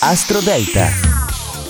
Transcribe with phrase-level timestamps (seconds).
[0.00, 1.13] Astro Delta.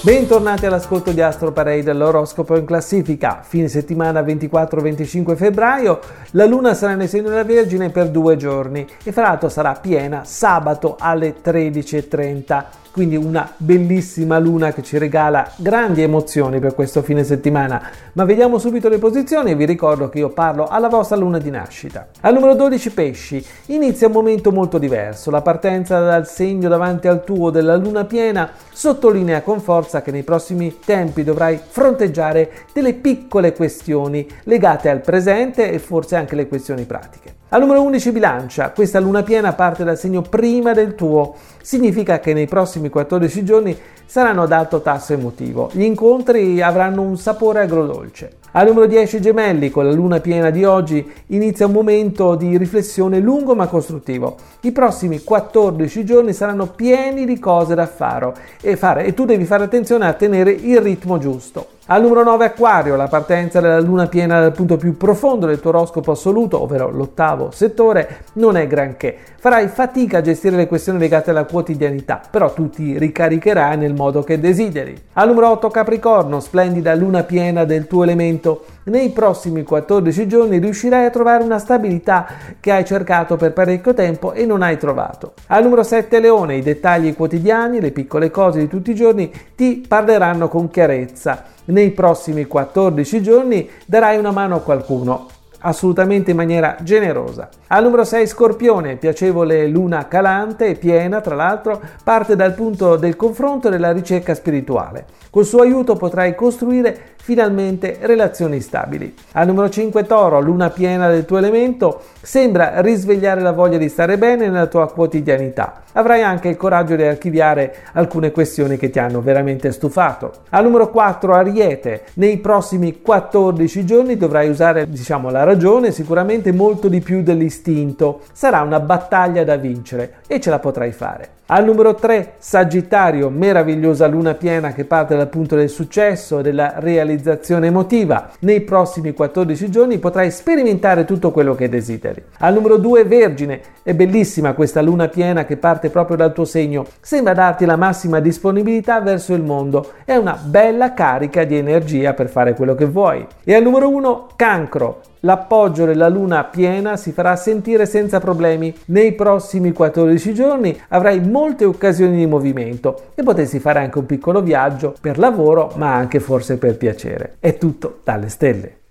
[0.05, 3.41] Bentornati all'ascolto di Astro Parade, l'oroscopo in classifica.
[3.43, 5.99] Fine settimana 24-25 febbraio,
[6.33, 10.23] la luna sarà nel segno della Vergine per due giorni e fra l'altro sarà piena
[10.25, 12.65] sabato alle 13.30
[12.95, 17.83] quindi una bellissima luna che ci regala grandi emozioni per questo fine settimana.
[18.13, 21.51] Ma vediamo subito le posizioni e vi ricordo che io parlo alla vostra luna di
[21.51, 22.07] nascita.
[22.21, 27.25] Al numero 12 pesci, inizia un momento molto diverso, la partenza dal segno davanti al
[27.25, 33.53] tuo della luna piena sottolinea con forza che nei prossimi tempi dovrai fronteggiare delle piccole
[33.53, 37.35] questioni legate al presente e forse anche le questioni pratiche.
[37.51, 42.33] Al numero 11 bilancia, questa luna piena parte dal segno prima del tuo, significa che
[42.33, 48.43] nei prossimi 14 giorni saranno ad alto tasso emotivo, gli incontri avranno un sapore agrodolce.
[48.57, 53.19] Al numero 10 gemelli, con la luna piena di oggi, inizia un momento di riflessione
[53.19, 54.37] lungo ma costruttivo.
[54.61, 60.07] I prossimi 14 giorni saranno pieni di cose da fare e, tu devi fare attenzione
[60.07, 61.67] a tenere il ritmo giusto.
[61.87, 65.69] Al numero 9 Aquario, la partenza della luna piena dal punto più profondo del tuo
[65.69, 69.15] oroscopo assoluto, ovvero l'ottavo settore, non è granché.
[69.39, 74.23] Farai fatica a gestire le questioni legate alla quotidianità, però tu ti ricaricherai nel modo
[74.23, 74.97] che desideri.
[75.13, 81.07] Al numero 8 Capricorno, splendida luna piena del tuo elemento, nei prossimi 14 giorni riuscirai
[81.07, 82.27] a trovare una stabilità
[82.61, 85.35] che hai cercato per parecchio tempo e non hai trovato.
[85.49, 89.85] Al numero 7 Leone, i dettagli quotidiani, le piccole cose di tutti i giorni ti
[89.87, 95.29] parleranno con chiarezza nei prossimi 14 giorni darai una mano a qualcuno
[95.65, 97.49] assolutamente in maniera generosa.
[97.69, 103.17] Al numero 6 Scorpione, piacevole luna calante e piena, tra l'altro, parte dal punto del
[103.17, 105.07] confronto e della ricerca spirituale.
[105.31, 109.15] Col suo aiuto potrai costruire finalmente relazioni stabili.
[109.33, 114.19] Al numero 5 Toro, luna piena del tuo elemento, sembra risvegliare la voglia di stare
[114.19, 115.85] bene nella tua quotidianità.
[115.93, 120.33] Avrai anche il coraggio di archiviare alcune questioni che ti hanno veramente stufato.
[120.51, 126.89] Al numero 4 Ariete, nei prossimi 14 giorni dovrai usare, diciamo, la ragione sicuramente molto
[126.89, 128.23] di più dell'istinto.
[128.33, 131.29] Sarà una battaglia da vincere e ce la potrai fare.
[131.47, 137.67] Al numero 3, Sagittario, meravigliosa luna piena che parte dal punto del successo della realizzazione
[137.67, 138.31] emotiva.
[138.41, 142.25] Nei prossimi 14 giorni potrai sperimentare tutto quello che desideri.
[142.39, 146.87] Al numero 2, Vergine, è bellissima questa luna piena che parte proprio dal tuo segno.
[147.01, 149.93] Sembra darti la massima disponibilità verso il mondo.
[150.05, 153.25] È una bella carica di energia per fare quello che vuoi.
[153.45, 158.75] E al numero 1, Cancro, l'appoggio della luna piena si farà sentire senza problemi.
[158.87, 164.41] Nei prossimi 14 giorni avrai molte occasioni di movimento e potresti fare anche un piccolo
[164.41, 167.37] viaggio per lavoro, ma anche forse per piacere.
[167.41, 168.84] È tutto dalle stelle.